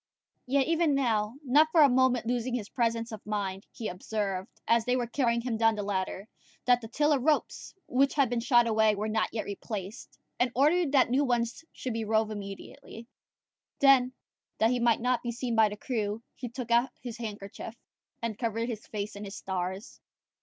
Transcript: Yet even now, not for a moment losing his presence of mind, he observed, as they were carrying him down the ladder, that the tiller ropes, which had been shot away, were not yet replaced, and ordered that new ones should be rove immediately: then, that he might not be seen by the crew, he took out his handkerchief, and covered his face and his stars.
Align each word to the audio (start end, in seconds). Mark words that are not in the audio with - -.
Yet 0.47 0.65
even 0.65 0.95
now, 0.95 1.35
not 1.45 1.67
for 1.71 1.81
a 1.83 1.87
moment 1.87 2.25
losing 2.25 2.55
his 2.55 2.69
presence 2.69 3.11
of 3.11 3.23
mind, 3.23 3.67
he 3.71 3.87
observed, 3.87 4.49
as 4.67 4.83
they 4.85 4.95
were 4.95 5.05
carrying 5.05 5.41
him 5.41 5.57
down 5.57 5.75
the 5.75 5.83
ladder, 5.83 6.27
that 6.65 6.81
the 6.81 6.87
tiller 6.87 7.19
ropes, 7.19 7.75
which 7.85 8.15
had 8.15 8.27
been 8.27 8.39
shot 8.39 8.65
away, 8.65 8.95
were 8.95 9.07
not 9.07 9.29
yet 9.31 9.45
replaced, 9.45 10.17
and 10.39 10.51
ordered 10.55 10.91
that 10.93 11.11
new 11.11 11.23
ones 11.23 11.63
should 11.71 11.93
be 11.93 12.03
rove 12.03 12.31
immediately: 12.31 13.05
then, 13.79 14.11
that 14.57 14.71
he 14.71 14.79
might 14.79 15.01
not 15.01 15.21
be 15.21 15.31
seen 15.31 15.55
by 15.55 15.69
the 15.69 15.77
crew, 15.77 16.23
he 16.33 16.49
took 16.49 16.71
out 16.71 16.89
his 17.03 17.19
handkerchief, 17.19 17.75
and 18.23 18.39
covered 18.39 18.69
his 18.69 18.87
face 18.87 19.15
and 19.15 19.25
his 19.27 19.35
stars. 19.37 19.99